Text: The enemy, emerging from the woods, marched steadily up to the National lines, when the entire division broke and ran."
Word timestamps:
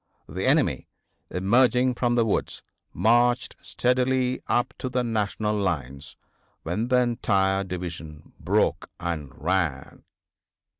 The 0.27 0.47
enemy, 0.47 0.87
emerging 1.29 1.93
from 1.93 2.15
the 2.15 2.25
woods, 2.25 2.63
marched 2.91 3.55
steadily 3.61 4.41
up 4.47 4.73
to 4.79 4.89
the 4.89 5.03
National 5.03 5.55
lines, 5.55 6.17
when 6.63 6.87
the 6.87 6.97
entire 7.01 7.63
division 7.63 8.33
broke 8.39 8.89
and 8.99 9.31
ran." 9.35 10.03